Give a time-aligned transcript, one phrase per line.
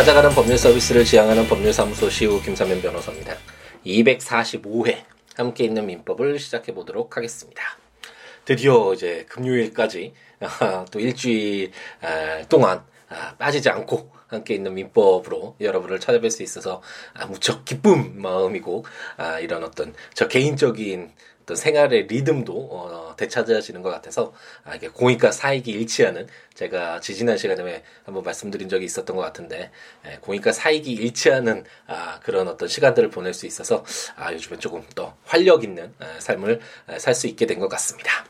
[0.00, 3.36] 찾아가는 법률 서비스를 지향하는 법률사무소 시우 김사면 변호사입니다.
[3.84, 4.96] 245회
[5.36, 7.62] 함께 있는 민법을 시작해 보도록 하겠습니다.
[8.46, 10.14] 드디어 이제 금요일까지
[10.90, 11.72] 또 일주일
[12.48, 16.80] 동안 아, 빠지지 않고 함께 있는 민법으로 여러분을 찾아뵐 수 있어서
[17.12, 18.86] 아, 무척 기쁜 마음이고
[19.18, 21.12] 아, 이런 어떤 저 개인적인
[21.50, 24.32] 어떤 생활의 리듬도 어, 되찾아지는 것 같아서
[24.62, 29.72] 아, 이게 공익과 사익이 일치하는 제가 지지난 시간에 한번 말씀드린 적이 있었던 것 같은데
[30.06, 35.16] 예, 공익과 사익이 일치하는 아, 그런 어떤 시간들을 보낼 수 있어서 아, 요즘에 조금 더
[35.24, 36.60] 활력 있는 아, 삶을
[36.98, 38.24] 살 수 있게 된 것 같습니다.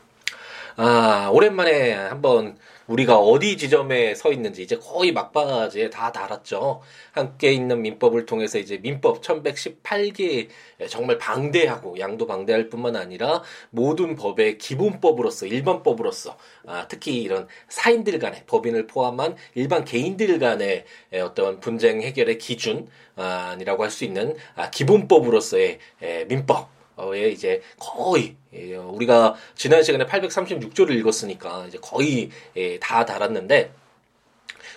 [0.77, 2.57] 아, 오랜만에 한번
[2.87, 6.81] 우리가 어디 지점에 서 있는지 이제 거의 막바지에 다 달았죠.
[7.11, 10.47] 함께 있는 민법을 통해서 이제 민법 1118개
[10.89, 16.37] 정말 방대하고 양도 방대할 뿐만 아니라 모든 법의 기본법으로서 일반법으로서
[16.67, 20.85] 아, 특히 이런 사인들 간의 법인을 포함한 일반 개인들 간의
[21.23, 25.79] 어떤 분쟁 해결의 기준이라고 할 수 있는 아, 기본법으로서의
[26.27, 26.80] 민법
[27.13, 33.71] 에 이제 거의 예, 우리가 지난 시간에 836조를 읽었으니까 이제 거의 예, 다 달았는데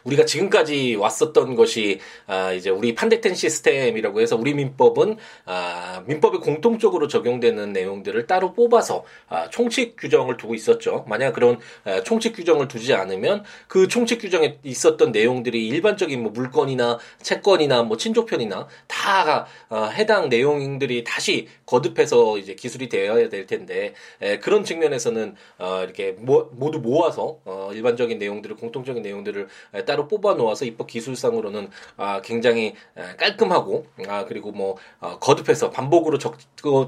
[0.04, 5.16] 우리가 지금까지 왔었던 것이 아 이제 우리 판대텐 시스템이라고 해서 우리 민법은
[5.46, 11.04] 아 민법에 공통적으로 적용되는 내용들을 따로 뽑아서 아 총칙 규정을 두고 있었죠.
[11.08, 16.98] 만약 그런 아, 총칙 규정을 두지 않으면 그 총칙 규정에 있었던 내용들이 일반적인 뭐 물건이나
[17.22, 24.38] 채권이나 뭐 친족편이나 다 아, 해당 내용들이 다시 거듭해서 이제 기술이 되어야 될 텐데 에,
[24.38, 30.34] 그런 측면에서는 어, 이렇게 모, 모두 모아서 어, 일반적인 내용들을 공통적인 내용들을 에, 따로 뽑아
[30.34, 32.74] 놓아서 입법 기술상으로는 아, 굉장히
[33.16, 36.36] 깔끔하고 아, 그리고 뭐 어, 거듭해서 반복으로 적,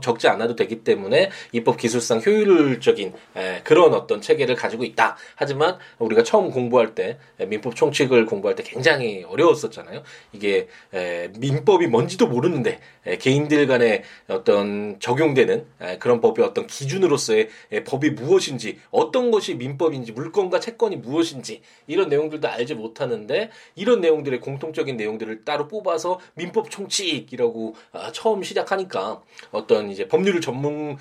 [0.03, 5.17] 적지 않아도 되기 때문에 입법 기술상 효율적인 에, 그런 어떤 체계를 가지고 있다.
[5.37, 10.03] 하지만 우리가 처음 공부할 때 민법 총칙을 공부할 때 굉장히 어려웠었잖아요.
[10.33, 17.49] 이게 에, 민법이 뭔지도 모르는데 에, 개인들 간의 어떤 적용되는 에, 그런 법의 어떤 기준으로서의
[17.71, 24.01] 에, 법이 무엇인지 어떤 것이 민법인지 물건과 채권이 무엇인지 이런 내용들도 알지 못 못하는데 이런
[24.01, 30.97] 내용들의 공통적인 내용들을 따로 뽑아서 민법 총칙이라고 아, 처음 시작하니까 어떤 이제 법률을 전문으로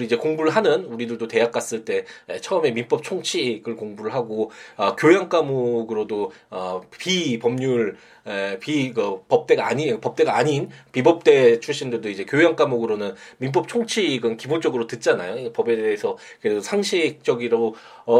[0.00, 2.04] 이제 공부를 하는 우리들도 대학 갔을 때
[2.40, 7.96] 처음에 민법 총칙을 공부를 하고 아, 교양 과목으로도 어, 비법률
[8.60, 15.52] 비 그 법대가 아니 법대가 아닌 비법대 출신들도 이제 교양 과목으로는 민법 총칙은 기본적으로 듣잖아요.
[15.52, 17.74] 법에 대해서 그래도 상식적으로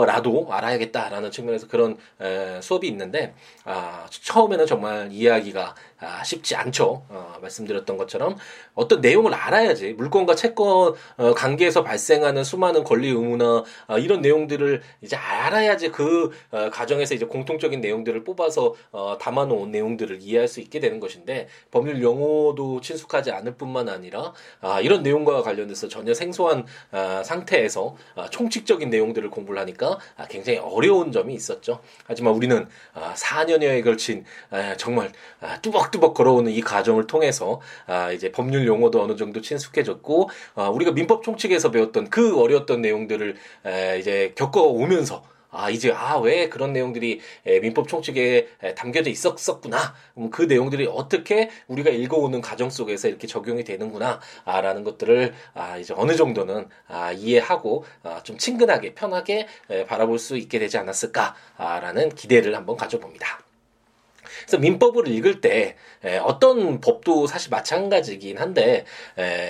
[0.06, 3.34] 라도 알아야겠다라는 측면에서 그런 에, 수업이 있는데
[3.64, 7.04] 아, 처음에는 정말 이해하기가 아, 쉽지 않죠.
[7.08, 8.36] 어, 말씀드렸던 것처럼
[8.74, 15.16] 어떤 내용을 알아야지 물건과 채권 어, 관계에서 발생하는 수많은 권리 의무나 어, 이런 내용들을 이제
[15.16, 20.80] 알아야지 그 어, 가정에서 이제 공통적인 내용들을 뽑아서 어, 담아놓은 내용 들을 이해할 수 있게
[20.80, 27.22] 되는 것인데 법률 용어도 친숙하지 않을 뿐만 아니라 아, 이런 내용과 관련해서 전혀 생소한 아,
[27.24, 31.80] 상태에서 아, 총칙적인 내용들을 공부를 하니까 아, 굉장히 어려운 점이 있었죠.
[32.04, 38.30] 하지만 우리는 아, 4년여에 걸친 아, 정말 아, 뚜벅뚜벅 걸어오는 이 과정을 통해서 아, 이제
[38.32, 43.36] 법률 용어도 어느 정도 친숙해졌고 아, 우리가 민법 총칙에서 배웠던 그 어려웠던 내용들을
[43.66, 47.20] 에, 이제 겪어오면서 아 이제 아 왜 그런 내용들이
[47.62, 49.94] 민법 총칙에 담겨져 있었었구나.
[50.30, 56.68] 그 내용들이 어떻게 우리가 읽어오는 과정 속에서 이렇게 적용이 되는구나라는 것들을 아 이제 어느 정도는
[56.88, 59.46] 아 이해하고 아, 좀 친근하게 편하게
[59.86, 63.45] 바라볼 수 있게 되지 않았을까라는 기대를 한번 가져봅니다.
[64.46, 65.76] 그래서 민법을 읽을 때
[66.22, 68.84] 어떤 법도 사실 마찬가지긴 한데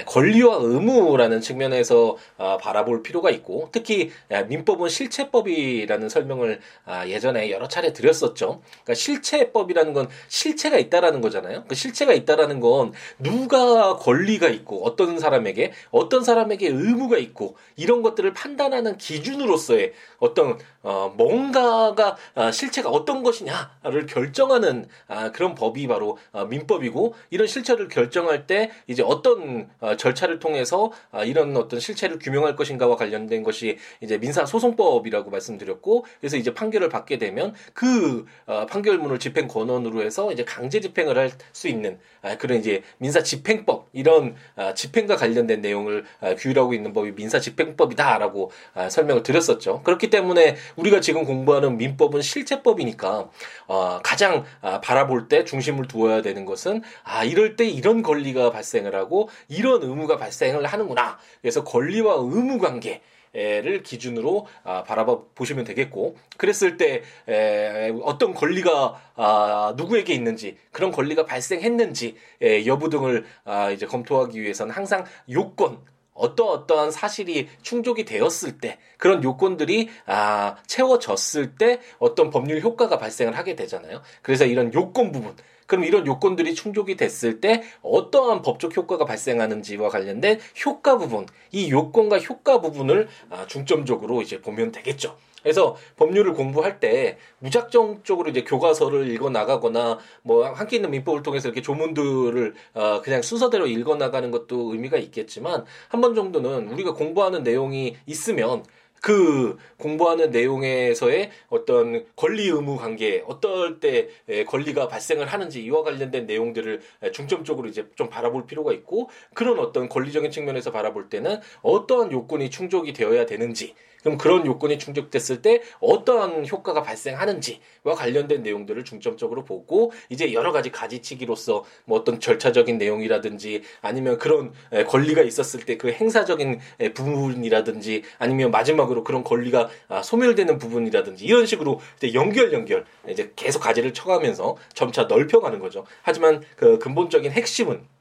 [0.06, 4.10] 권리와 의무라는 측면에서 어, 바라볼 필요가 있고 특히
[4.48, 8.62] 민법은 실체법이라는 설명을 아, 예전에 여러 차례 드렸었죠.
[8.70, 11.64] 그러니까 실체법이라는 건 실체가 있다라는 거잖아요.
[11.68, 18.32] 그 실체가 있다라는 건 누가 권리가 있고 어떤 사람에게 어떤 사람에게 의무가 있고 이런 것들을
[18.32, 26.44] 판단하는 기준으로서의 어떤 어, 뭔가가 어, 실체가 어떤 것이냐를 결정하는 아, 그런 법이 바로 어,
[26.44, 32.56] 민법이고 이런 실체를 결정할 때 이제 어떤 어, 절차를 통해서 아, 이런 어떤 실체를 규명할
[32.56, 39.48] 것인가와 관련된 것이 이제 민사소송법이라고 말씀드렸고 그래서 이제 판결을 받게 되면 그 어, 판결문을 집행
[39.48, 44.74] 권한으로 해서 이제 강제 집행을 할 수 있는 아, 그런 이제 민사 집행법 이런 아,
[44.74, 49.82] 집행과 관련된 내용을 아, 규율하고 있는 법이 민사 집행법이다라고 아, 설명을 드렸었죠.
[49.82, 53.30] 그렇기 때문에 우리가 지금 공부하는 민법은 실체법이니까
[53.68, 58.94] 어, 가장 아, 바라볼 때 중심을 두어야 되는 것은 아 이럴 때 이런 권리가 발생을
[58.94, 61.18] 하고 이런 의무가 발생을 하는구나.
[61.40, 63.02] 그래서 권리와 의무 관계
[63.36, 70.90] 를 기준으로 아, 바라봐 보시면 되겠고 그랬을 때 에, 어떤 권리가 아, 누구에게 있는지 그런
[70.90, 75.80] 권리가 발생했는지 에, 여부 등을 아, 이제 검토하기 위해서는 항상 요건
[76.16, 83.36] 어떠 어떠한 사실이 충족이 되었을 때 그런 요건들이 아, 채워졌을 때 어떤 법률 효과가 발생을
[83.36, 84.02] 하게 되잖아요.
[84.22, 85.36] 그래서 이런 요건 부분
[85.66, 92.20] 그럼 이런 요건들이 충족이 됐을 때 어떠한 법적 효과가 발생하는지와 관련된 효과 부분, 이 요건과
[92.20, 95.16] 효과 부분을 아, 중점적으로 이제 보면 되겠죠.
[95.46, 101.62] 그래서 법률을 공부할 때 무작정적으로 이제 교과서를 읽어 나가거나 뭐 함께 있는 민법을 통해서 이렇게
[101.62, 107.96] 조문들을 어 그냥 순서대로 읽어 나가는 것도 의미가 있겠지만 한 번 정도는 우리가 공부하는 내용이
[108.06, 108.64] 있으면
[109.00, 114.08] 그 공부하는 내용에서의 어떤 권리 의무 관계 어떨 때
[114.48, 116.80] 권리가 발생을 하는지 이와 관련된 내용들을
[117.12, 122.92] 중점적으로 이제 좀 바라볼 필요가 있고 그런 어떤 권리적인 측면에서 바라볼 때는 어떠한 요건이 충족이
[122.94, 130.32] 되어야 되는지 그럼 그런 요건이 충족됐을 때 어떠한 효과가 발생하는지와 관련된 내용들을 중점적으로 보고 이제
[130.32, 134.52] 여러 가지 가지치기로서 뭐 어떤 절차적인 내용이라든지 아니면 그런
[134.88, 136.60] 권리가 있었을 때 그 행사적인
[136.94, 143.60] 부분이라든지 아니면 마지막으로 그런 권리가 아, 소멸되는 부분이라든지 이런 식으로 이제 연결 연결 이제 계속
[143.60, 145.84] 가지를 쳐가면서 점차 넓혀가는 거죠.
[146.02, 147.95] 하지만 그 근본적인 핵심은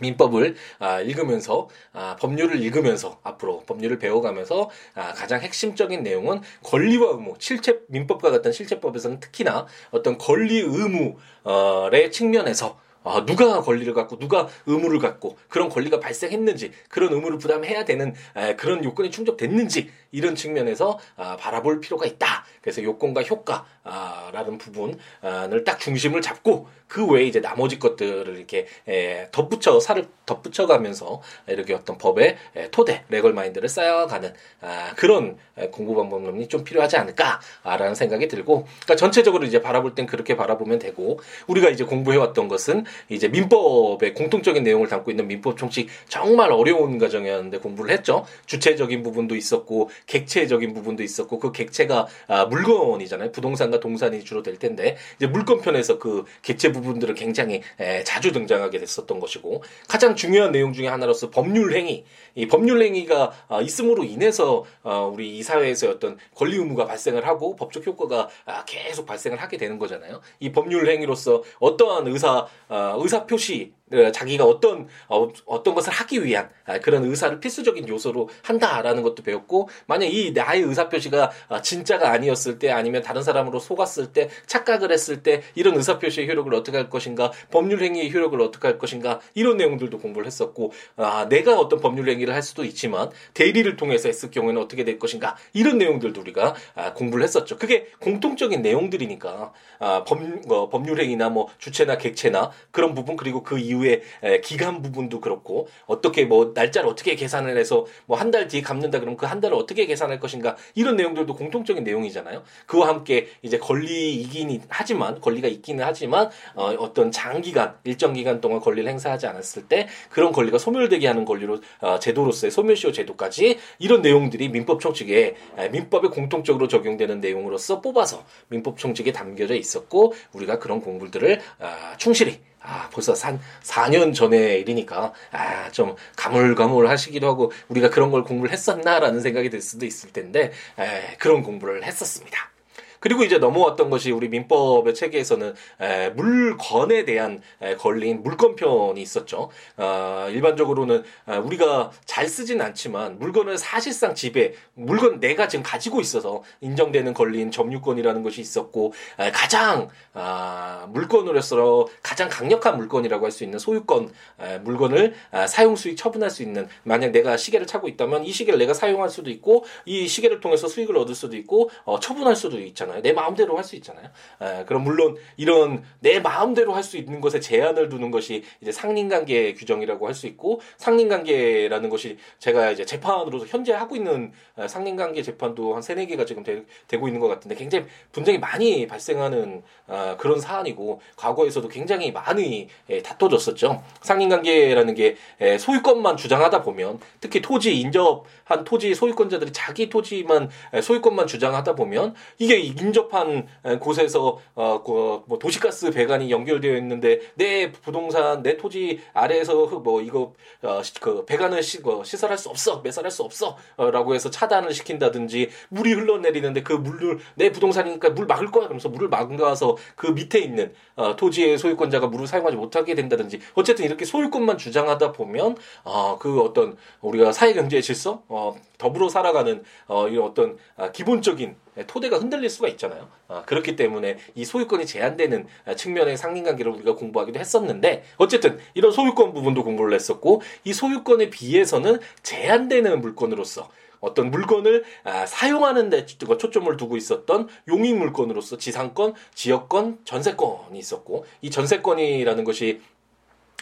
[0.00, 7.34] 민법을 아, 읽으면서 아, 법률을 읽으면서 앞으로 법률을 배워가면서 아, 가장 핵심적인 내용은 권리와 의무
[7.38, 14.98] 실체 민법과 같은 실체법에서는 특히나 어떤 권리 의무의 측면에서 아, 누가 권리를 갖고 누가 의무를
[14.98, 21.36] 갖고 그런 권리가 발생했는지 그런 의무를 부담해야 되는 에, 그런 요건이 충족됐는지 이런 측면에서 아,
[21.36, 22.44] 바라볼 필요가 있다.
[22.60, 29.80] 그래서 요건과 효과라는 부분을 딱 중심을 잡고 그 외에 이제 나머지 것들을 이렇게 에, 덧붙여
[29.80, 32.36] 살을 덧붙여가면서 이렇게 어떤 법의
[32.70, 35.36] 토대 레걸 마인드를 쌓아가는 아, 그런
[35.70, 41.20] 공부 방법론이 좀 필요하지 않을까라는 생각이 들고 그러니까 전체적으로 이제 바라볼 땐 그렇게 바라보면 되고
[41.46, 47.58] 우리가 이제 공부해왔던 것은 이제 민법의 공통적인 내용을 담고 있는 민법 총칙 정말 어려운 과정이었는데
[47.58, 48.24] 공부를 했죠.
[48.46, 53.32] 주체적인 부분도 있었고 객체적인 부분도 있었고 그 객체가 아, 물건이잖아요.
[53.32, 58.78] 부동산과 동산이 주로 될 텐데 이제 물건 편에서 그 객체 부분들은 굉장히 에, 자주 등장하게
[58.78, 62.04] 됐었던 것이고 가장 중요한 내용 중에 하나로서 법률 행위.
[62.34, 67.56] 이 법률 행위가 어, 있음으로 인해서 어, 우리 이 사회에서 어떤 권리 의무가 발생을 하고
[67.56, 70.20] 법적 효과가 아, 계속 발생을 하게 되는 거잖아요.
[70.40, 73.77] 이 법률 행위로서 어떠한 의사 어, 의사 표시 어,
[74.12, 79.68] 자기가 어떤 어, 어떤 것을 하기 위한 아, 그런 의사를 필수적인 요소로 한다라는 것도 배웠고
[79.86, 84.92] 만약 이 나의 의사 표시가 아, 진짜가 아니었을 때 아니면 다른 사람으로 속았을 때 착각을
[84.92, 89.20] 했을 때 이런 의사 표시의 효력을 어떻게 할 것인가 법률 행위의 효력을 어떻게 할 것인가
[89.34, 94.30] 이런 내용들도 공부를 했었고 아, 내가 어떤 법률 행위를 할 수도 있지만 대리를 통해서 했을
[94.30, 97.56] 경우에는 어떻게 될 것인가 이런 내용들도 우리가 아, 공부를 했었죠.
[97.56, 100.20] 그게 공통적인 내용들이니까 아, 법,
[100.50, 104.02] 어, 법률 행위나 뭐 주체나 객체나 그런 부분 그리고 그 이후 이후에
[104.42, 109.16] 기간 부분도 그렇고 어떻게 뭐 날짜를 어떻게 계산을 해서 뭐 한 달 뒤에 갚는다 그러면
[109.16, 112.42] 그 한 달을 어떻게 계산할 것인가 이런 내용들도 공통적인 내용이잖아요.
[112.66, 118.88] 그와 함께 이제 권리이긴 하지만 권리가 있기는 하지만 어, 어떤 장기간 일정 기간 동안 권리를
[118.88, 124.80] 행사하지 않았을 때 그런 권리가 소멸되게 하는 권리로 어, 제도로서의 소멸시효 제도까지 이런 내용들이 민법
[124.80, 125.36] 총칙에
[125.72, 131.68] 민법에 공통적으로 적용되는 내용으로서 뽑아서 민법 총칙에 담겨져 있었고 우리가 그런 공부들을 어,
[131.98, 138.24] 충실히 아, 벌써 산 4년 전의 일이니까, 아, 좀 가물가물 하시기도 하고, 우리가 그런 걸
[138.24, 142.50] 공부를 했었나라는 생각이 들 수도 있을 텐데, 에, 그런 공부를 했었습니다.
[143.00, 149.50] 그리고 이제 넘어왔던 것이 우리 민법의 체계에서는 에, 물건에 대한 에, 걸린 물건편이 있었죠.
[149.76, 156.42] 어, 일반적으로는 아, 우리가 잘 쓰진 않지만 물건을 사실상 집에 물건 내가 지금 가지고 있어서
[156.60, 163.58] 인정되는 걸린 점유권이라는 것이 있었고 에, 가장 아, 물건으로서 가장 강력한 물건이라고 할 수 있는
[163.58, 168.32] 소유권 에, 물건을 아, 사용 수익 처분할 수 있는 만약 내가 시계를 차고 있다면 이
[168.32, 172.58] 시계를 내가 사용할 수도 있고 이 시계를 통해서 수익을 얻을 수도 있고 어, 처분할 수도
[172.58, 172.87] 있잖아요.
[172.88, 173.02] 있잖아요.
[173.02, 174.08] 내 마음대로 할 수 있잖아요.
[174.40, 179.54] 에, 그럼 물론 이런 내 마음대로 할 수 있는 것에 제한을 두는 것이 이제 상린관계
[179.54, 184.32] 규정이라고 할 수 있고 상린관계라는 것이 제가 이제 재판으로서 현재 하고 있는
[184.66, 186.64] 상린관계 재판도 한 세네 개가 지금 되,
[186.98, 193.02] 고 있는 것 같은데 굉장히 분쟁이 많이 발생하는 어, 그런 사안이고 과거에서도 굉장히 많이 에,
[193.02, 193.82] 다퉈졌었죠.
[194.00, 200.48] 상린관계라는 게 에, 소유권만 주장하다 보면 특히 토지 인접한 토지 소유권자들이 자기 토지만
[200.82, 203.46] 소유권만 주장하다 보면 이게 인접한
[203.80, 210.34] 곳에서 어, 그, 뭐 도시가스 배관이 연결되어 있는데 내 부동산 내 토지 아래에서 뭐 이거
[210.62, 215.92] 어, 그 배관을 시, 어, 시설할 수 없어 매설할 수 없어라고 해서 차단을 시킨다든지 물이
[215.92, 218.64] 흘러내리는데 그 물을 내 부동산이니까 물 막을 거야.
[218.64, 224.04] 그러면서 물을 막아서 그 밑에 있는 어, 토지의 소유권자가 물을 사용하지 못하게 된다든지 어쨌든 이렇게
[224.04, 230.26] 소유권만 주장하다 보면 어, 그 어떤 우리가 사회 경제 질서 어, 더불어 살아가는 어, 이런
[230.26, 231.56] 어떤 아, 기본적인
[231.86, 233.08] 토대가 흔들릴 수가 있잖아요.
[233.28, 239.64] 아, 그렇기 때문에 이 소유권이 제한되는 측면의 상린관계를 우리가 공부하기도 했었는데 어쨌든 이런 소유권 부분도
[239.64, 243.68] 공부를 했었고 이 소유권에 비해서는 제한되는 물건으로서
[244.00, 251.50] 어떤 물건을 아, 사용하는 데 초점을 두고 있었던 용익 물건으로서 지상권, 지역권, 전세권이 있었고 이
[251.50, 252.80] 전세권이라는 것이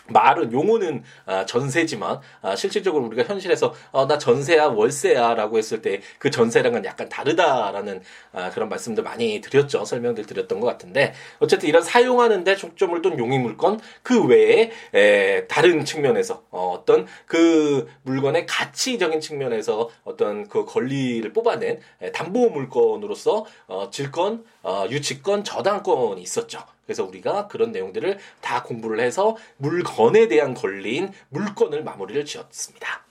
[0.09, 6.31] 말은 용어는 아, 전세지만 아, 실질적으로 우리가 현실에서 어, 나 전세야 월세야라고 했을 때 그
[6.31, 12.57] 전세랑은 약간 다르다라는 아, 그런 말씀들 많이 드렸죠 설명들 드렸던 것 같은데 어쨌든 이런 사용하는데
[12.57, 19.91] 초점을 둔 용익 물건 그 외에 에, 다른 측면에서 어, 어떤 그 물건의 가치적인 측면에서
[20.05, 26.65] 어떤 그 권리를 뽑아낸 에, 담보 물건으로서 어, 질권, 어, 유치권, 저당권이 있었죠.
[26.87, 33.05] 그래서 우리가 그런 내용들을 다 공부를 해서 물건에 대한 권리인 물건을 마무리를 지었습니다.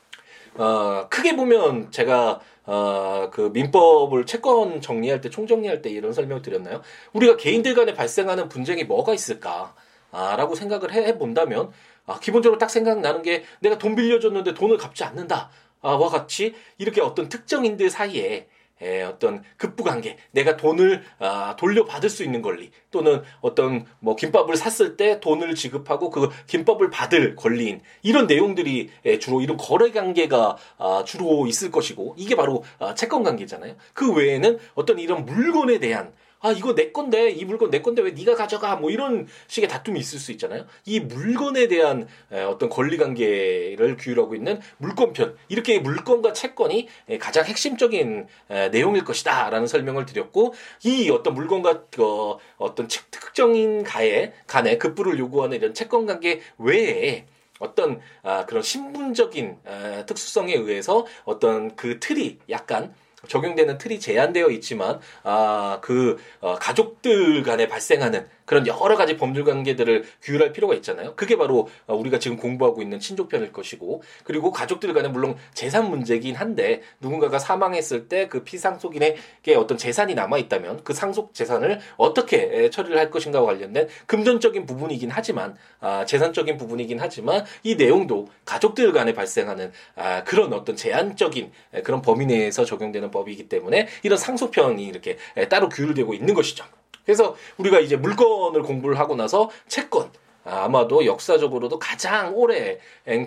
[0.56, 6.42] 어, 크게 보면 제가 어, 그 민법을 채권 정리할 때 총정리할 때 이런 설명 을
[6.42, 6.82] 드렸나요?
[7.14, 9.76] 우리가 개인들 간에 발생하는 분쟁이 뭐가 있을까?
[10.12, 11.72] 아, 라고 생각을 해 본다면
[12.08, 15.50] 아, 기본적으로 딱 생각나는 게 내가 돈 빌려줬는데 돈을 갚지 않는다.
[15.82, 18.48] 아, 와 같이 이렇게 어떤 특정인들 사이에
[18.82, 24.98] 에, 어떤 급부관계, 내가 돈을 아, 돌려받을 수 있는 권리, 또는 어떤 뭐 김밥을 샀을
[24.98, 31.04] 때 돈을 지급하고 그 김밥을 받을 권리인 이런 내용들이 에, 주로 이런 거래 관계가 아,
[31.06, 33.76] 주로 있을 것이고 이게 바로 아, 채권 관계잖아요.
[33.94, 36.14] 그 외에는 어떤 이런 물건에 대한
[36.46, 40.00] 아 이거 내 건데 이 물건 내 건데 왜 네가 가져가 뭐 이런 식의 다툼이
[40.00, 40.68] 있을 수 있잖아요.
[40.86, 42.08] 이 물건에 대한
[42.48, 46.88] 어떤 권리 관계를 규율하고 있는 물권편 이렇게 물건과 채권이
[47.20, 48.28] 가장 핵심적인
[48.72, 55.74] 내용일 것이다라는 설명을 드렸고 이 어떤 물건과 어, 어떤 특정인 가에 간에 급부를 요구하는 이런
[55.74, 57.26] 채권 관계 외에
[57.58, 62.94] 어떤 아, 그런 신분적인 아, 특수성에 의해서 어떤 그 틀이 약간
[63.28, 70.04] 적용되는 틀이 제한되어 있지만 아 그 어, 가족들 간에 발생하는 그런 여러 가지 법률 관계들을
[70.22, 71.16] 규율할 필요가 있잖아요.
[71.16, 76.36] 그게 바로 어, 우리가 지금 공부하고 있는 친족편일 것이고 그리고 가족들 간에 물론 재산 문제긴
[76.36, 82.98] 한데 누군가가 사망했을 때 그 피상속인에게 어떤 재산이 남아 있다면 그 상속 재산을 어떻게 처리를
[82.98, 89.72] 할 것인가와 관련된 금전적인 부분이긴 하지만 아, 재산적인 부분이긴 하지만 이 내용도 가족들 간에 발생하는
[89.96, 91.52] 아, 그런 어떤 제한적인
[91.84, 95.18] 그런 범위 내에서 적용되는 법이기 때문에 이런 상속편이 이렇게
[95.50, 96.66] 따로 규율되고 있는 것이죠.
[97.06, 100.10] 그래서 우리가 이제 물건을 공부를 하고 나서 채권
[100.46, 102.78] 아마도 역사적으로도 가장 오랜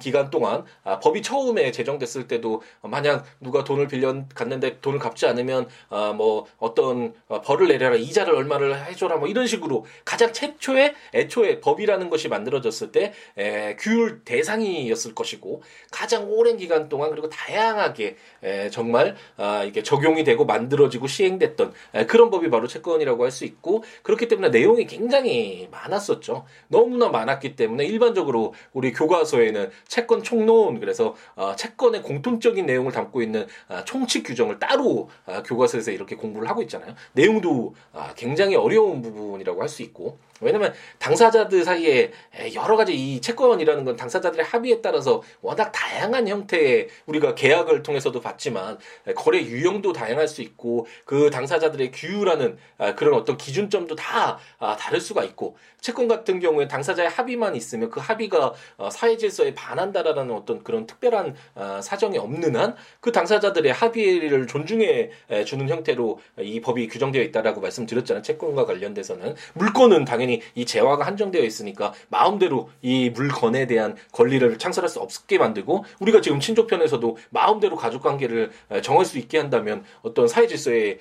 [0.01, 5.69] 기간 동안 아, 법이 처음에 제정됐을 때도 만약 누가 돈을 빌려 갔는데 돈을 갚지 않으면
[5.91, 11.61] 아, 뭐 어떤 어, 벌을 내려라 이자를 얼마를 해줘라 뭐 이런 식으로 가장 최초의 애초에
[11.61, 18.71] 법이라는 것이 만들어졌을 때 에, 규율 대상이었을 것이고 가장 오랜 기간 동안 그리고 다양하게 에,
[18.71, 23.85] 정말 아, 이게 적용이 되고 만들어지고 시행됐던 에, 그런 법이 바로 채권이라고 할 수 있고
[24.03, 26.47] 그렇기 때문에 내용이 굉장히 많았었죠.
[26.69, 33.47] 너무나 많았기 때문에 일반적으로 우리 교과서에는 채권 총론 그래서 어, 채권의 공통적인 내용을 담고 있는
[33.69, 36.95] 어, 총칙 규정을 따로 어, 교과서에서 이렇게 공부를 하고 있잖아요.
[37.13, 42.13] 내용도 어, 굉장히 어려운 부분이라고 할 수 있고 왜냐면 당사자들 사이에
[42.55, 48.79] 여러 가지 이 채권이라는 건 당사자들의 합의에 따라서 워낙 다양한 형태의 우리가 계약을 통해서도 봤지만
[49.17, 55.01] 거래 유형도 다양할 수 있고 그 당사자들의 규율하는 아, 그런 어떤 기준점도 다 아, 다를
[55.01, 60.63] 수가 있고 채권 같은 경우에 당사자의 합의만 있으면 그 합의가 어, 사회 질서에 반한다라는 어떤
[60.63, 65.11] 그런 특별한 어, 사정이 없는 한 그 당사자들의 합의를 존중해
[65.47, 68.23] 주는 형태로 이 법이 규정되어 있다라고 말씀드렸잖아요.
[68.23, 74.89] 채권과 관련돼서는 물건은 당연히 당연히 이 재화가 한정되어 있으니까 마음대로 이 물건에 대한 권리를 창설할
[74.91, 78.51] 수 없게 만들고 우리가 지금 친족편에서도 마음대로 가족 관계를
[78.83, 80.99] 정할 수 있게 한다면 어떤 사회 질서의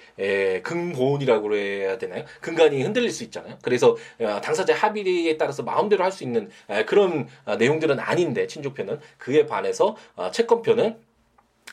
[0.63, 2.23] 근본이라고 해야 되나요?
[2.39, 3.57] 근간이 흔들릴 수 있잖아요.
[3.61, 6.49] 그래서 어, 당사자 합의에 따라서 마음대로 할 수 있는
[6.87, 10.95] 그런 어, 내용들은 아닌데 친족편은 그에 반해서 어, 채권편은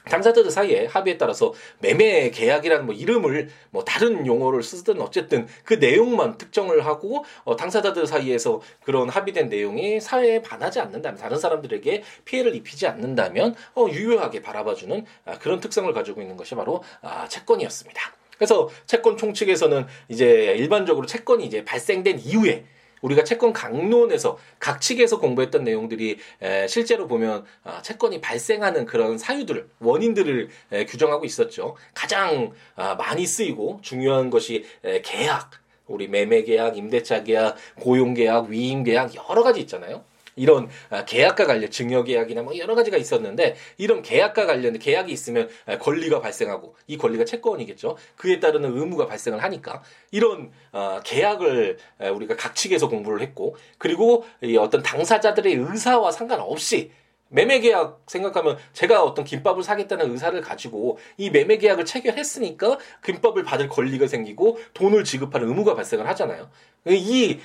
[0.08, 6.38] 당사자들 사이에 합의에 따라서 매매 계약이라는 뭐 이름을 뭐 다른 용어를 쓰든 어쨌든 그 내용만
[6.38, 12.86] 특정을 하고 어 당사자들 사이에서 그런 합의된 내용이 사회에 반하지 않는다면 다른 사람들에게 피해를 입히지
[12.86, 18.00] 않는다면 어 유효하게 바라봐주는 아 그런 특성을 가지고 있는 것이 바로 아 채권이었습니다.
[18.36, 22.64] 그래서 채권 총칙에서는 이제 일반적으로 채권이 이제 발생된 이후에
[23.02, 29.68] 우리가 채권 강론에서 각 측에서 공부했던 내용들이 에, 실제로 보면 아, 채권이 발생하는 그런 사유들,
[29.80, 31.76] 원인들을 에, 규정하고 있었죠.
[31.92, 35.50] 가장 아, 많이 쓰이고 중요한 것이 에, 계약,
[35.86, 40.04] 우리 매매 계약, 임대차 계약, 고용 계약, 위임 계약 여러 가지 있잖아요.
[40.36, 45.48] 이런 아, 계약과 관련 증여 계약이나 뭐 여러 가지가 있었는데 이런 계약과 관련 계약이 있으면
[45.66, 47.96] 아, 권리가 발생하고 이 권리가 채권이겠죠.
[48.16, 51.78] 그에 따르는 의무가 발생을 하니까 이런 어, 계약을
[52.14, 56.90] 우리가 각 측에서 공부를 했고 그리고 이 어떤 당사자들의 의사와 상관없이
[57.34, 63.68] 매매 계약 생각하면 제가 어떤 김밥을 사겠다는 의사를 가지고 이 매매 계약을 체결했으니까 김밥을 받을
[63.68, 66.48] 권리가 생기고 돈을 지급하는 의무가 발생을 하잖아요.
[66.86, 67.40] 이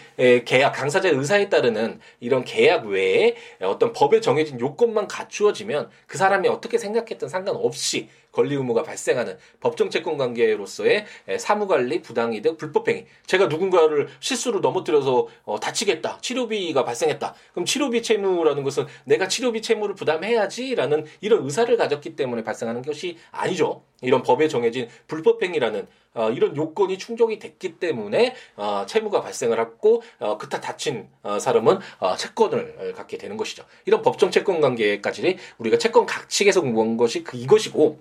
[0.46, 6.78] 계약 강사자의 의사에 따르는 이런 계약 외에 어떤 법에 정해진 요건만 갖추어지면 그 사람이 어떻게
[6.78, 11.06] 생각했든 상관없이 권리 의무가 발생하는 법정 채권 관계로서의
[11.38, 13.06] 사무관리, 부당이득, 불법행위.
[13.26, 17.36] 제가 누군가를 실수로 넘어뜨려서 어, 다치겠다, 치료비가 발생했다.
[17.52, 23.84] 그럼 치료비 채무라는 것은 내가 치료비 채무를 부담해야지라는 이런 의사를 가졌기 때문에 발생하는 것이 아니죠.
[24.02, 30.38] 이런 법에 정해진 불법행위라는 어, 이런 요건이 충족이 됐기 때문에 어, 채무가 발생을 했고 어,
[30.38, 33.66] 그타 다친 어, 사람은 어, 채권을 갖게 되는 것이죠.
[33.86, 38.00] 이런 법정 채권 관계까지 우리가 채권 각칙에서 공부한 것이 그 이것이고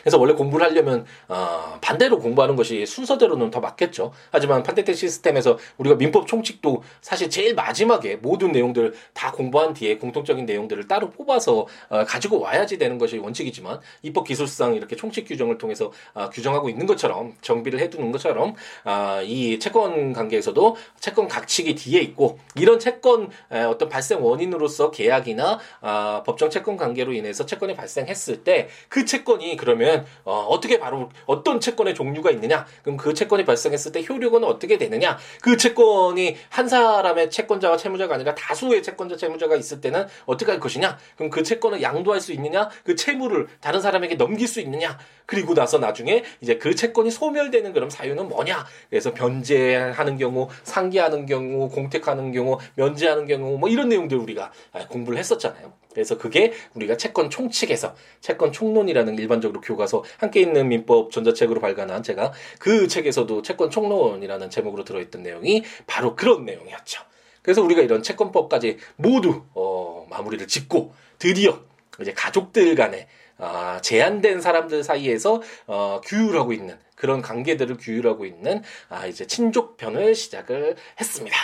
[0.00, 4.12] 그래서 원래 공부를 하려면 어, 반대로 공부하는 것이 순서대로는 더 맞겠죠.
[4.30, 10.46] 하지만 판테텍 시스템에서 우리가 민법 총칙도 사실 제일 마지막에 모든 내용들을 다 공부한 뒤에 공통적인
[10.46, 15.92] 내용들을 따로 뽑아서 어, 가지고 와야지 되는 것이 원칙이지만 입법 기술상 이렇게 총칙 규정을 통해서
[16.14, 18.54] 어, 규정하고 있는 것처럼 정비를 해두는 것처럼
[18.84, 25.58] 어, 이 채권 관계에서도 채권 각칙이 뒤에 있고 이런 채권 에, 어떤 발생 원인으로서 계약이나
[25.80, 31.10] 어, 법정 채권 관계로 인해서 채권이 발생했을 때 그 채권이 그 러면 어, 어떻게 바로
[31.26, 32.66] 어떤 채권의 종류가 있느냐?
[32.82, 35.18] 그럼 그 채권이 발생했을 때 효력은 어떻게 되느냐?
[35.42, 40.98] 그 채권이 한 사람의 채권자와 채무자가 아니라 다수의 채권자 채무자가 있을 때는 어떻게 할 것이냐?
[41.16, 42.68] 그럼 그 채권을 양도할 수 있느냐?
[42.84, 44.98] 그 채무를 다른 사람에게 넘길 수 있느냐?
[45.26, 48.66] 그리고 나서 나중에 이제 그 채권이 소멸되는 그런 사유는 뭐냐?
[48.90, 54.52] 그래서 변제하는 경우, 상기하는 경우, 공택하는 경우, 면제하는 경우 뭐 이런 내용들 우리가
[54.88, 55.85] 공부를 했었잖아요.
[55.96, 62.34] 그래서 그게 우리가 채권 총칙에서 채권 총론이라는 일반적으로 교과서 함께 있는 민법 전자책으로 발간한 제가
[62.58, 67.02] 그 책에서도 채권 총론이라는 제목으로 들어있던 내용이 바로 그런 내용이었죠.
[67.40, 71.60] 그래서 우리가 이런 채권법까지 모두 어, 마무리를 짓고 드디어
[71.98, 79.06] 이제 가족들 간에 아, 제한된 사람들 사이에서 어, 규율하고 있는 그런 관계들을 규율하고 있는 아,
[79.06, 81.36] 이제 친족편을 시작을 했습니다.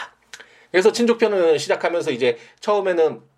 [0.71, 3.32] 그래서 친족편을 시작하면서 이제 처음에는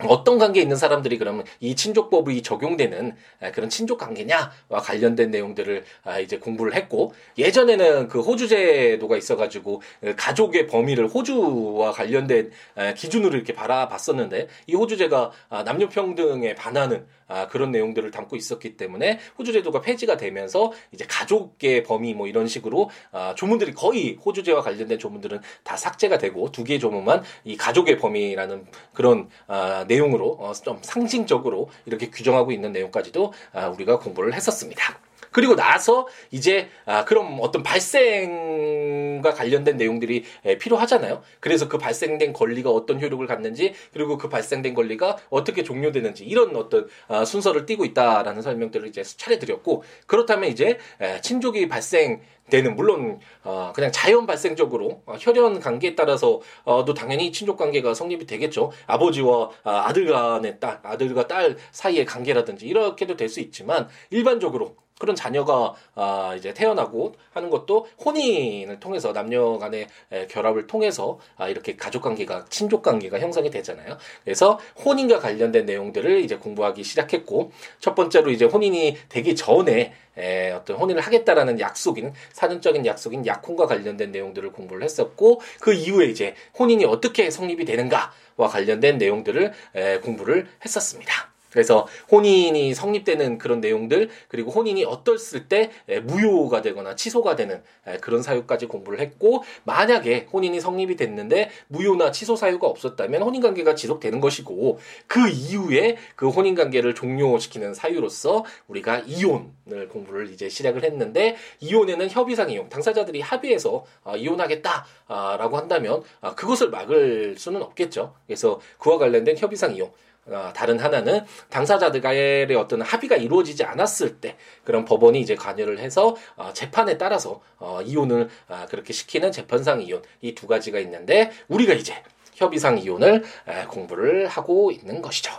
[0.00, 3.14] 어떤 관계에 있는 사람들이 그러면 이 친족법이 적용되는
[3.52, 10.14] 그런 친족 관계냐와 관련된 내용들을 아, 이제 공부를 했고 예전에는 그 호주 제도가 있어가지고 그
[10.16, 12.50] 가족의 범위를 호주와 관련된
[12.96, 19.18] 기준으로 이렇게 바라봤었는데 이 호주제가 아, 남녀 평등에 반하는 아, 그런 내용들을 담고 있었기 때문에
[19.38, 24.98] 호주 제도가 폐지가 되면서 이제 가족의 범위 뭐 이런 식으로 아, 조문들이 거의 호주제와 관련된
[24.98, 30.78] 조문들은 다 삭제가 되고 두 개의 조문만 이 가족의 범위라는 그런 아, 내용으로 어, 좀
[30.82, 34.98] 상징적으로 이렇게 규정하고 있는 내용까지도 아, 우리가 공부를 했었습니다.
[35.34, 40.22] 그리고 나서 이제 아 그럼 어떤 발생과 관련된 내용들이
[40.60, 41.22] 필요하잖아요.
[41.40, 46.86] 그래서 그 발생된 권리가 어떤 효력을 갖는지 그리고 그 발생된 권리가 어떻게 종료되는지 이런 어떤
[47.08, 50.78] 아, 순서를 띠고 있다라는 설명들을 이제 차례 드렸고 그렇다면 이제
[51.22, 52.20] 친족이 발생
[52.50, 58.26] 되는 물론 어 그냥 자연 발생적으로 어, 혈연 관계에 따라서도 어 당연히 친족 관계가 성립이
[58.26, 58.70] 되겠죠.
[58.86, 65.16] 아버지와 아, 아들 간의 딸, 아들과 딸 사이의 관계라든지 이렇게도 될 수 있지만 일반적으로 그런
[65.16, 69.88] 자녀가 아 이제 태어나고 하는 것도 혼인을 통해서 남녀 간의
[70.30, 73.98] 결합을 통해서 아 이렇게 가족 관계가 친족 관계가 형성이 되잖아요.
[74.24, 80.76] 그래서 혼인과 관련된 내용들을 이제 공부하기 시작했고 첫 번째로 이제 혼인이 되기 전에 에, 어떤
[80.76, 87.30] 혼인을 하겠다라는 약속인 사전적인 약속인 약혼과 관련된 내용들을 공부를 했었고 그 이후에 이제 혼인이 어떻게
[87.30, 91.33] 성립이 되는가와 관련된 내용들을 에, 공부를 했었습니다.
[91.54, 95.70] 그래서 혼인이 성립되는 그런 내용들 그리고 혼인이 어떨 때
[96.02, 97.62] 무효가 되거나 취소가 되는
[98.00, 104.20] 그런 사유까지 공부를 했고 만약에 혼인이 성립이 됐는데 무효나 취소 사유가 없었다면 혼인 관계가 지속되는
[104.20, 112.10] 것이고 그 이후에 그 혼인 관계를 종료시키는 사유로서 우리가 이혼을 공부를 이제 시작을 했는데 이혼에는
[112.10, 118.12] 협의상 이용 당사자들이 합의해서 아, 이혼하겠다라고 한다면 아, 그것을 막을 수는 없겠죠.
[118.26, 120.13] 그래서 그와 관련된 협의상 이용 어,
[120.54, 126.50] 다른 하나는 당사자들 간의 어떤 합의가 이루어지지 않았을 때 그런 법원이 이제 관여를 해서 어,
[126.54, 131.94] 재판에 따라서 어, 이혼을 어, 그렇게 시키는 재판상 이혼 이 두 가지가 있는데 우리가 이제
[132.34, 135.32] 협의상 이혼을 에, 공부를 하고 있는 것이죠.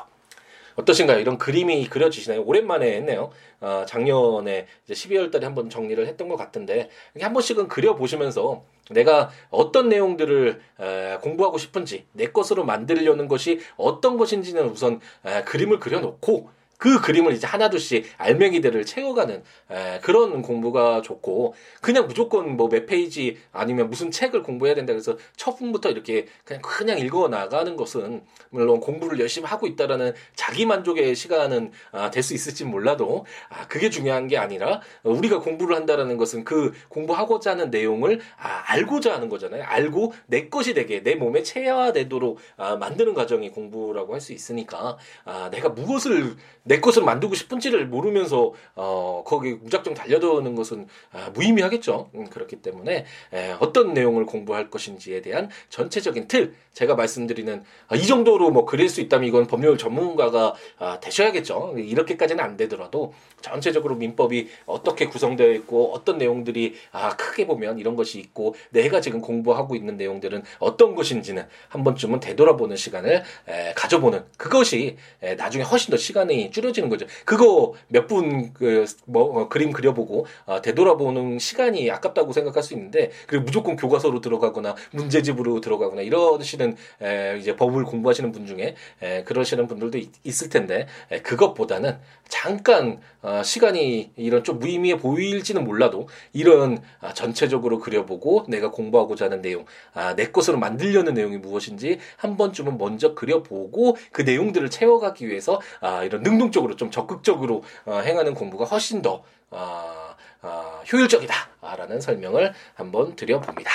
[0.75, 1.19] 어떠신가요?
[1.19, 2.43] 이런 그림이 그려지시나요?
[2.43, 3.31] 오랜만에 했네요.
[3.61, 9.29] 어, 작년에 이제 12월 달에 한번 정리를 했던 것 같은데 한 번씩은 그려 보시면서 내가
[9.49, 16.49] 어떤 내용들을 에, 공부하고 싶은지 내 것으로 만들려는 것이 어떤 것인지는 우선 에, 그림을 그려놓고
[16.77, 23.37] 그 그림을 이제 하나둘씩 알맹이들을 채워가는 에, 그런 공부가 좋고 그냥 무조건 뭐 몇 페이지
[23.53, 28.79] 아니면 무슨 책을 공부해야 된다 그래서 첫 분부터 이렇게 그냥 그냥 읽어 나가는 것은 물론
[28.79, 34.27] 공부를 열심히 하고 있다라는 자기 만족의 시간은 아, 될 수 있을지 몰라도 아, 그게 중요한
[34.27, 39.63] 게 아니라 우리가 공부를 한다라는 것은 그 공부하고자 하는 내용을 아, 알고자 하는 거잖아요.
[39.63, 45.49] 알고 내 것이 되게 내 몸에 체화되도록 아, 만드는 과정이 공부라고 할 수 있으니까 아,
[45.51, 46.35] 내가 무엇을
[46.65, 52.09] 내 것을 만들고 싶은지를 모르면서 어, 거기 무작정 달려드는 것은 아, 무의미하겠죠.
[52.15, 58.05] 음, 그렇기 때문에 에, 어떤 내용을 공부할 것인지에 대한 전체적인 틀 제가 말씀드리는 아, 이
[58.05, 61.75] 정도로 뭐 그릴 수 있다면 이건 법률 전문가가 아, 되셔야겠죠.
[61.77, 68.19] 이렇게까지는 안 되더라도 전체적으로 민법이 어떻게 구성되어 있고 어떤 내용들이 아 크게 보면 이런 것이
[68.19, 74.97] 있고 내가 지금 공부하고 있는 내용들은 어떤 것인지는 한 번쯤은 되돌아보는 시간을 에, 가져보는 그것이
[75.21, 77.05] 에, 나중에 훨씬 더 시간이 줄여지는 거죠.
[77.25, 83.43] 그거 몇 분그 뭐 어, 그림 그려보고 어, 되돌아보는 시간이 아깝다고 생각할 수 있는데 그리고
[83.43, 89.97] 무조건 교과서로 들어가거나 문제집으로 들어가거나 이러시는 에, 이제 법을 공부하시는 분 중에 에, 그러시는 분들도
[89.97, 97.13] 있, 있을 텐데 에, 그것보다는 잠깐 어, 시간이 이런 좀 무의미해 보일지는 몰라도 이런 아,
[97.13, 103.15] 전체적으로 그려보고 내가 공부하고자 하는 내용, 아, 내 것으로 만들려는 내용이 무엇인지 한 번쯤은 먼저
[103.15, 109.01] 그려보고 그 내용들을 채워가기 위해서 아, 이런 능동 적으로 좀 적극적으로 어, 행하는 공부가 훨씬
[109.01, 113.71] 더 어, 어, 효율적이다라는 설명을 한번 드려봅니다.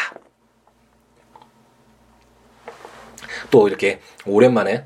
[3.50, 4.84] 또 이렇게 오랜만에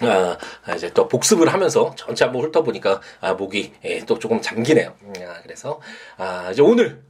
[0.00, 4.94] 아, 이제 또 복습을 하면서 전체 한번 훑어보니까 아, 목이 예, 또 조금 잠기네요.
[5.02, 5.80] 음, 아, 그래서
[6.16, 7.02] 아, 이제 오늘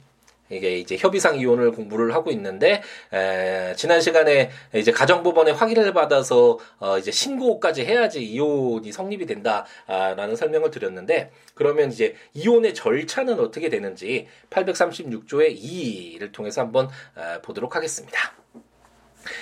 [0.51, 2.83] 이게 이제 협의상 이혼을 공부를 하고 있는데
[3.13, 10.71] 에, 지난 시간에 이제 가정법원의 확인을 받아서 어, 이제 신고까지 해야지 이혼이 성립이 된다라는 설명을
[10.71, 18.33] 드렸는데 그러면 이제 이혼의 절차는 어떻게 되는지 836조의 2를 통해서 한번 에, 보도록 하겠습니다.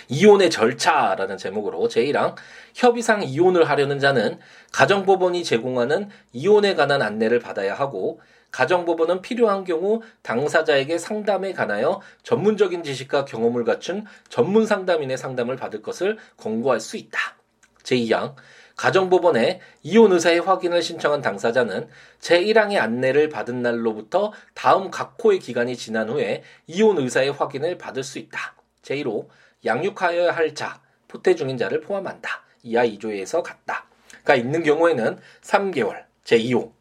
[0.09, 2.35] 이혼의 절차라는 제목으로 제1항
[2.75, 4.39] 협의상 이혼을 하려는 자는
[4.73, 8.21] 가정법원이 제공하는 이혼에 관한 안내를 받아야 하고
[8.57, 16.17] 가정법원은 필요한 경우 당사자에게 상담에 관하여 전문적인 지식과 경험을 갖춘 전문 상담인의 상담을 받을 것을
[16.39, 17.19] 권고할 수 있다.
[17.83, 18.35] 제2항
[18.77, 21.89] 가정법원에 이혼 의사의 확인을 신청한 당사자는
[22.21, 28.19] 제1항의 안내를 받은 날로부터 다음 각 호의 기간이 지난 후에 이혼 의사의 확인을 받을 수
[28.19, 28.57] 있다.
[28.81, 29.29] 제1호
[29.67, 32.43] 양육하여야 할 자, 포태 중인 자를 포함한다.
[32.63, 36.76] 이하 2조에서 같다.가 있는 경우에는 3개월, 제2호.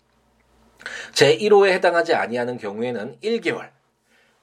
[1.14, 3.70] 제1호에 해당하지 아니하는 경우에는 1개월.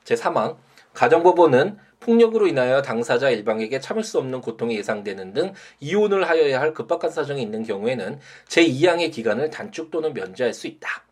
[0.04, 0.56] 제3항
[0.94, 7.10] 가정법원은 폭력으로 인하여 당사자 일방에게 참을 수 없는 고통이 예상되는 등 이혼을 하여야 할 급박한
[7.10, 11.04] 사정이 있는 경우에는 제2항의 기간을 단축 또는 면제할 수 있다.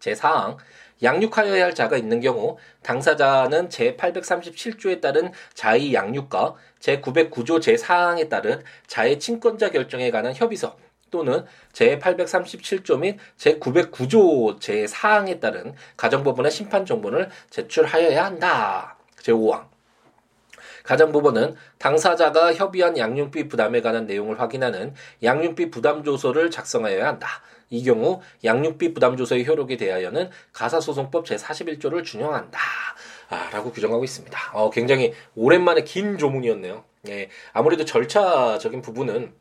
[0.00, 0.56] 제4항
[1.02, 9.70] 양육하여야 할 자가 있는 경우 당사자는 제837조에 따른 자의 양육과 제909조 제4항에 따른 자의 친권자
[9.70, 10.76] 결정에 관한 협의서
[11.16, 18.98] 또는 제837조 및 제909조 제4항에 따른 가정법원의 심판 정보를 제출하여야 한다.
[19.22, 19.64] 제5항
[20.84, 27.28] 가정법원은 당사자가 협의한 양육비 부담에 관한 내용을 확인하는 양육비 부담 조서를 작성하여야 한다.
[27.70, 32.58] 이 경우 양육비 부담 조서의 효력에 대하여는 가사소송법 제41조를 준용한다.
[33.30, 34.38] 아, 라고 규정하고 있습니다.
[34.52, 36.84] 어, 굉장히 오랜만에 긴 조문이었네요.
[37.08, 39.32] 예, 아무래도 절차적인 부분은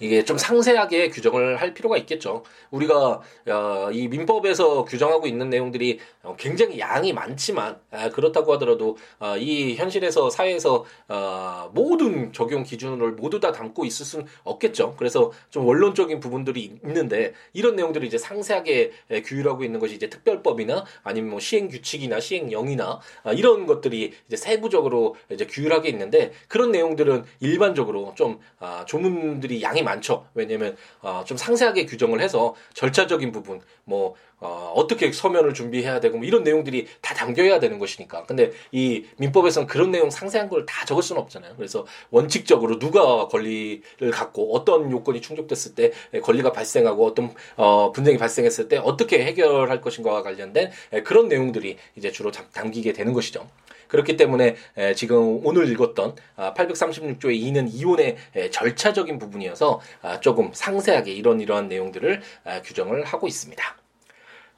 [0.00, 2.42] 이게 좀 상세하게 규정을 할 필요가 있겠죠.
[2.70, 9.36] 우리가 어, 이 민법에서 규정하고 있는 내용들이 어, 굉장히 양이 많지만 아, 그렇다고 하더라도 어,
[9.36, 14.94] 이 현실에서 사회에서 어, 모든 적용 기준을 모두 다 담고 있을 수는 없겠죠.
[14.98, 18.92] 그래서 좀 원론적인 부분들이 있는데 이런 내용들을 이제 상세하게
[19.24, 25.16] 규율하고 있는 것이 이제 특별법이나 아니면 뭐 시행 규칙이나 시행령이나 아, 이런 것들이 이제 세부적으로
[25.30, 30.26] 이제 규율하게 있는데 그런 내용들은 일반적으로 좀 아, 조문들이 양이 많 죠.
[30.34, 36.26] 왜냐면 어, 좀 상세하게 규정을 해서 절차적인 부분, 뭐 어, 어떻게 서면을 준비해야 되고 뭐
[36.26, 38.24] 이런 내용들이 다 담겨야 되는 것이니까.
[38.24, 41.54] 근데 이 민법에서는 그런 내용 상세한 걸 다 적을 수는 없잖아요.
[41.56, 45.90] 그래서 원칙적으로 누가 권리를 갖고 어떤 요건이 충족됐을 때
[46.22, 50.70] 권리가 발생하고 어떤 어, 분쟁이 발생했을 때 어떻게 해결할 것인가와 관련된
[51.04, 53.48] 그런 내용들이 이제 주로 담기게 되는 것이죠.
[53.90, 54.56] 그렇기 때문에
[54.96, 58.16] 지금 오늘 읽었던 836조의 아, 2는 이혼의
[58.50, 63.76] 절차적인 부분이어서 아, 조금 상세하게 이런 이러한 내용들을 아, 규정을 하고 있습니다.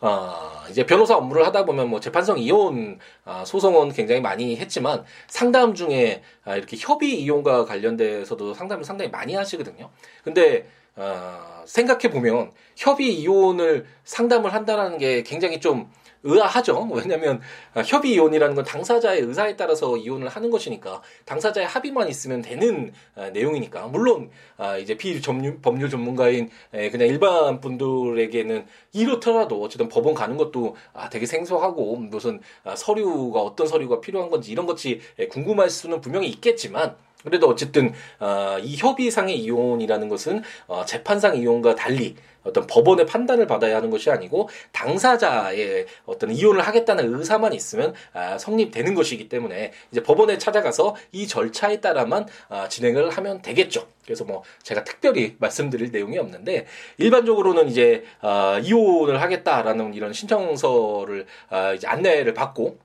[0.03, 5.75] 어, 이제 변호사 업무를 하다 보면 뭐 재판성 이혼 아, 소송은 굉장히 많이 했지만 상담
[5.75, 9.91] 중에 아, 이렇게 협의 이혼과 관련돼서도 상담을 상당히 많이 하시거든요.
[10.25, 10.67] 근데
[10.97, 15.91] 어, 생각해 보면 협의 이혼을 상담을 한다는 게 굉장히 좀
[16.25, 16.89] 의아하죠.
[16.95, 17.41] 왜냐하면
[17.75, 23.31] 아, 협의 이혼이라는 건 당사자의 의사에 따라서 이혼을 하는 것이니까 당사자의 합의만 있으면 되는 아,
[23.31, 30.77] 내용이니까 물론 아, 이제 비법률 전문가인 그냥 일반 분들에게는 이렇더라도 어쨌든 법원 가는 것도
[31.11, 32.41] 되게 생소하고 무슨
[32.75, 35.01] 서류가 어떤 서류가 필요한 건지 이런 것이
[35.31, 42.17] 궁금할 수는 분명히 있겠지만 그래도 어쨌든 어, 이 협의상의 이혼이라는 것은 어, 재판상 이혼과 달리
[42.45, 48.95] 어떤 법원의 판단을 받아야 하는 것이 아니고 당사자의 어떤 이혼을 하겠다는 의사만 있으면 아, 성립되는
[48.95, 53.87] 것이기 때문에 이제 법원에 찾아가서 이 절차에 따라만 아, 진행을 하면 되겠죠.
[54.05, 56.67] 그래서 뭐 제가 특별히 말씀드릴 내용이 없는데
[56.99, 62.79] 일반적으로는 이제 아, 이혼을 하겠다라는 이런 신청서를 아, 이제 안내를 받고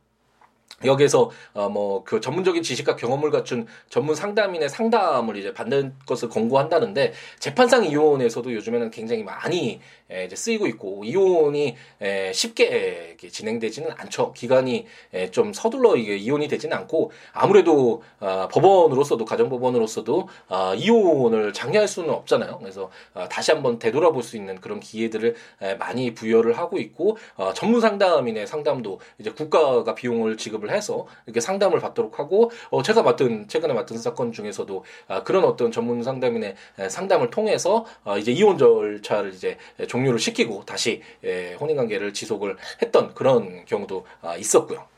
[0.85, 8.53] 여기에서 어뭐그 전문적인 지식과 경험을 갖춘 전문 상담인의 상담을 이제 받는 것을 권고한다는데 재판상 이혼에서도
[8.53, 14.33] 요즘에는 굉장히 많이 에, 이제 쓰이고 있고 이혼이 에, 쉽게 이렇게 진행되지는 않죠.
[14.33, 21.87] 기간이 에, 좀 서둘러 이게 이혼이 되지는 않고 아무래도 어, 법원으로서도 가정법원으로서도 어, 이혼을 장려할
[21.87, 22.59] 수는 없잖아요.
[22.59, 27.51] 그래서 어, 다시 한번 되돌아볼 수 있는 그런 기회들을 에, 많이 부여를 하고 있고 어,
[27.53, 33.47] 전문 상담인의 상담도 이제 국가가 비용을 지급을 해서 이렇게 상담을 받도록 하고 어, 제가 맡은
[33.47, 36.55] 최근에 맡은 사건 중에서도 아, 그런 어떤 전문 상담인의
[36.89, 43.65] 상담을 통해서 어, 이제 이혼 절차를 이제 종료를 시키고 다시 예, 혼인관계를 지속을 했던 그런
[43.65, 44.96] 경우도 아, 있었고요.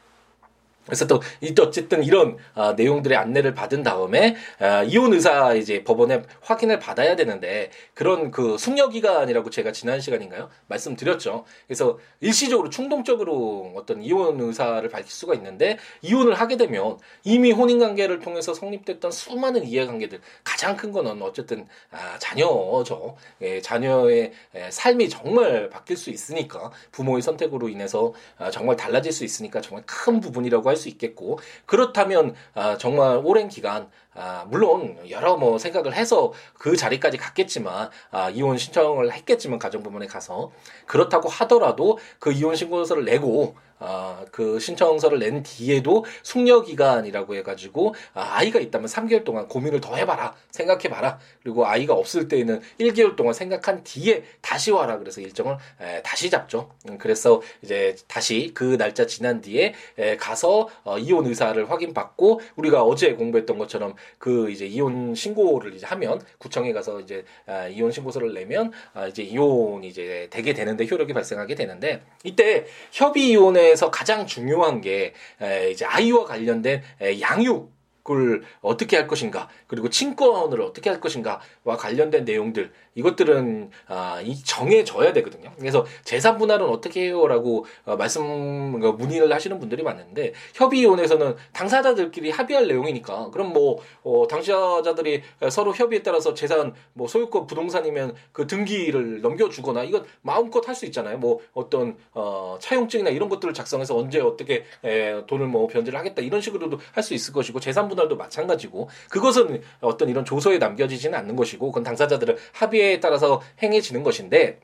[0.85, 1.21] 그래서 또
[1.61, 7.69] 어쨌든 이런 아, 내용들의 안내를 받은 다음에 아, 이혼 의사 이제 법원에 확인을 받아야 되는데
[7.93, 11.45] 그런 그 숙려 기간이라고 제가 지난 시간인가요 말씀드렸죠.
[11.67, 18.19] 그래서 일시적으로 충동적으로 어떤 이혼 의사를 밝힐 수가 있는데 이혼을 하게 되면 이미 혼인 관계를
[18.19, 23.15] 통해서 성립됐던 수많은 이해관계들 가장 큰 거는 어쨌든 아, 자녀죠.
[23.41, 29.23] 예, 자녀의 예, 삶이 정말 바뀔 수 있으니까 부모의 선택으로 인해서 아, 정말 달라질 수
[29.23, 33.89] 있으니까 정말 큰 부분이라고 할 수 있겠고 그렇다면 아, 정말 오랜 기간
[34.21, 40.51] 아, 물론 여러 뭐 생각을 해서 그 자리까지 갔겠지만 아, 이혼 신청을 했겠지만 가정부문에 가서
[40.85, 48.37] 그렇다고 하더라도 그 이혼 신고서를 내고 아, 그 신청서를 낸 뒤에도 숙려 기간이라고 해가지고 아,
[48.37, 53.83] 아이가 있다면 3개월 동안 고민을 더 해봐라 생각해봐라 그리고 아이가 없을 때에는 1개월 동안 생각한
[53.83, 56.71] 뒤에 다시 와라 그래서 일정을 에, 다시 잡죠.
[56.89, 62.83] 음, 그래서 이제 다시 그 날짜 지난 뒤에 에, 가서 어, 이혼 의사를 확인받고 우리가
[62.83, 68.33] 어제 공부했던 것처럼 그 이제 이혼 신고를 이제 하면 구청에 가서 이제 아, 이혼 신고서를
[68.33, 74.81] 내면 아, 이제 이혼이 이제 되게 되는데 효력이 발생하게 되는데 이때 협의 이혼에서 가장 중요한
[74.81, 77.79] 게 에, 이제 아이와 관련된 에, 양육
[78.11, 85.13] 을 어떻게 할 것인가 그리고 친권을 어떻게 할 것인가와 관련된 내용들 이것들은 아, 이 정해져야
[85.13, 85.51] 되거든요.
[85.57, 92.67] 그래서 재산 분할은 어떻게 해요라고 어, 말씀 그러니까 문의를 하시는 분들이 많은데 협의위원회에서는 당사자들끼리 합의할
[92.67, 99.83] 내용이니까 그럼 뭐 어, 당사자들이 서로 협의에 따라서 재산 뭐 소유권 부동산이면 그 등기를 넘겨주거나
[99.83, 101.17] 이건 마음껏 할 수 있잖아요.
[101.17, 106.39] 뭐 어떤 어, 차용증이나 이런 것들을 작성해서 언제 어떻게 에, 돈을 뭐 변제를 하겠다 이런
[106.41, 111.67] 식으로도 할 수 있을 것이고 재산 분할도 마찬가지고 그것은 어떤 이런 조서에 남겨지지는 않는 것이고
[111.67, 114.59] 그건 당사자들을 합의에 관계에 따라서 행해지는 것인데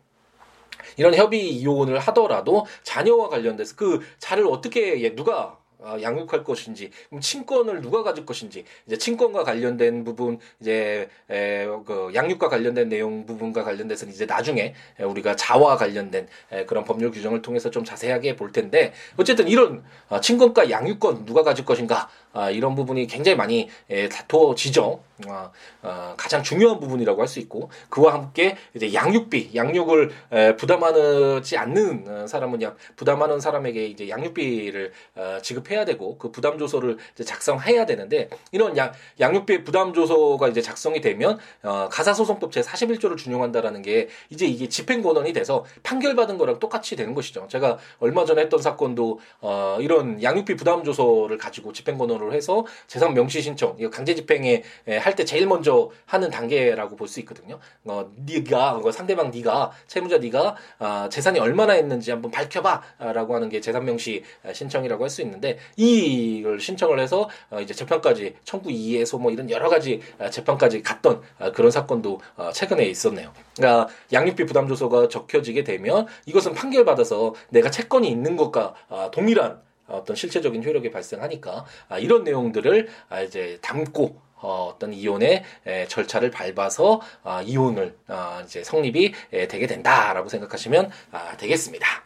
[0.97, 8.01] 이런 협의 이혼을 하더라도 자녀와 관련돼서 그 자를 어떻게 누가 어, 양육할 것인지 친권을 누가
[8.01, 14.25] 가질 것인지 이제 친권과 관련된 부분 이제 에, 그 양육과 관련된 내용 부분과 관련돼서는 이제
[14.25, 19.83] 나중에 우리가 자와 관련된 에, 그런 법률 규정을 통해서 좀 자세하게 볼 텐데 어쨌든 이런
[20.09, 24.99] 어, 친권과 양육권 누가 가질 것인가 아, 이런 부분이 굉장히 많이 예, 다투어지죠.
[25.29, 25.49] 아,
[25.81, 32.05] 아, 가장 중요한 부분이라고 할 수 있고 그와 함께 이제 양육비, 양육을 에, 부담하지 않는
[32.07, 38.29] 어, 사람은 양, 부담하는 사람에게 이제 양육비를 어, 지급해야 되고 그 부담 조서를 작성해야 되는데
[38.51, 44.45] 이런 양, 양육비 부담 조서가 이제 작성이 되면 어, 가사소송법 제 41조를 준용한다라는 게 이제
[44.45, 47.47] 이게 집행 권한이 돼서 판결받은 거랑 똑같이 되는 것이죠.
[47.49, 52.65] 제가 얼마 전에 했던 사건도 어, 이런 양육비 부담 조서를 가지고 집행 권 한으로 해서
[52.87, 54.63] 재산 명시 신청, 이거 강제 집행에
[54.99, 57.59] 할 때 제일 먼저 하는 단계라고 볼 수 있거든요.
[57.85, 63.61] 어, 네가 어, 상대방 네가 채무자 네가 어, 재산이 얼마나 있는지 한번 밝혀봐라고 하는 게
[63.61, 69.31] 재산 명시 신청이라고 할 수 있는데 이걸 신청을 해서 어, 이제 재판까지 청구 이의에서 뭐
[69.31, 73.31] 이런 여러 가지 어, 재판까지 갔던 어, 그런 사건도 어, 최근에 있었네요.
[73.55, 79.61] 그러니까 양육비 부담 조서가 적혀지게 되면 이것은 판결 받아서 내가 채권이 있는 것과 어, 동일한
[79.87, 86.29] 어떤 실체적인 효력이 발생하니까 아, 이런 내용들을 아, 이제 담고 어, 어떤 이혼의 에, 절차를
[86.31, 92.05] 밟아서 아, 이혼을 아, 이제 성립이 에, 되게 된다라고 생각하시면 아, 되겠습니다.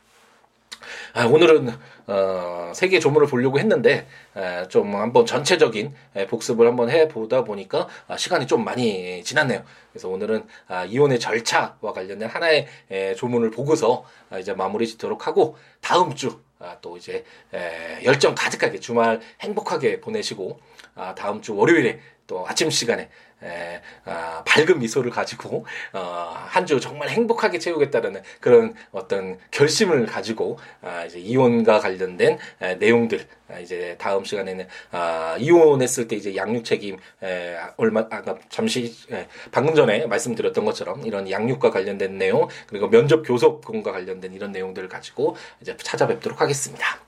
[1.13, 1.69] 아, 오늘은
[2.07, 8.15] 어, 세계 조문을 보려고 했는데 에, 좀 한번 전체적인 에, 복습을 한번 해보다 보니까 아,
[8.15, 9.63] 시간이 좀 많이 지났네요.
[9.91, 15.57] 그래서 오늘은 아, 이혼의 절차와 관련된 하나의 에, 조문을 보고서 아, 이제 마무리 짓도록 하고
[15.81, 16.48] 다음 주 아,
[16.81, 20.59] 또 이제 에, 열정 가득하게 주말 행복하게 보내시고
[20.95, 23.09] 아, 다음 주 월요일에 또 아침 시간에
[23.41, 30.59] 에, 아, 밝은 미소를 가지고 어, 한 주 정말 행복하게 채우겠다라는 그런 어떤 결심을 가지고
[30.81, 36.63] 아, 이제 이혼과 관련된 에, 내용들 아, 이제 다음 시간에는 아, 이혼했을 때 이제 양육
[36.65, 42.89] 책임 에, 얼마 아까 잠시 에, 방금 전에 말씀드렸던 것처럼 이런 양육과 관련된 내용 그리고
[42.89, 46.99] 면접 교섭과 관련된 이런 내용들을 가지고 이제 찾아뵙도록 하겠습니다.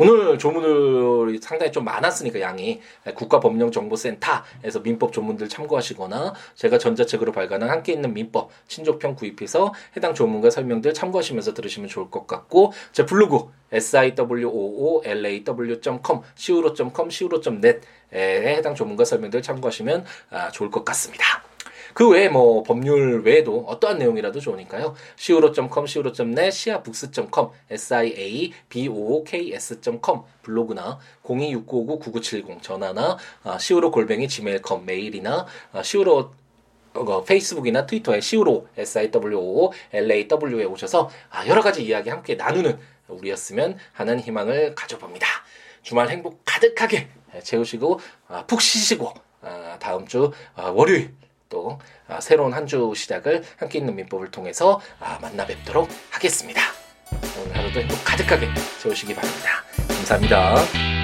[0.00, 2.80] 오늘 조문을 상당히 좀 많았으니까 양이
[3.14, 10.94] 국가법령정보센터에서 민법 조문들 참고하시거나 제가 전자책으로 발간한 함께 있는 민법 친족편 구입해서 해당 조문과 설명들
[10.94, 14.62] 참고하시면서 들으시면 좋을 것 같고 제 블로그 siwoolaw.com
[16.34, 21.49] siwo.com siwo.net에 해당 조문과 설명들 참고하시면 아, 좋을 것 같습니다.
[21.94, 24.94] 그 외에 뭐 법률 외에도 어떠한 내용이라도 좋으니까요.
[25.18, 36.30] siwo.com, siwo.net, siabooks.com, siabooks.com 블로그나 026959-9970 전화나 아, siwo 골뱅이 gmail.com 메일이나 아, siwo
[36.92, 44.20] 어, 페이스북이나 트위터에 siwo siwo law에 오셔서 아, 여러 가지 이야기 함께 나누는 우리였으면 하는
[44.20, 45.26] 희망을 가져봅니다.
[45.82, 47.08] 주말 행복 가득하게
[47.42, 51.14] 채우시고 아, 푹 쉬시고 아, 다음 주 아, 월요일
[51.50, 56.60] 또 아, 새로운 한 주 시작을 함께 있는 민법을 통해서 아, 만나 뵙도록 하겠습니다.
[57.42, 58.48] 오늘 하루도 행복 가득하게
[58.80, 59.64] 채우시기 바랍니다.
[59.88, 60.99] 감사합니다.